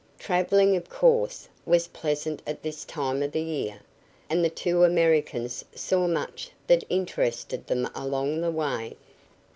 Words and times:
Traveling, 0.17 0.75
of 0.75 0.89
course, 0.89 1.47
was 1.63 1.87
pleasant 1.89 2.41
at 2.47 2.63
this 2.63 2.85
time 2.85 3.21
of 3.21 3.33
the 3.33 3.43
year, 3.43 3.81
and 4.31 4.43
the 4.43 4.49
two 4.49 4.83
Americans 4.83 5.63
saw 5.75 6.07
much 6.07 6.49
that 6.65 6.83
interested 6.89 7.67
them 7.67 7.87
along 7.93 8.41
the 8.41 8.49
way. 8.49 8.97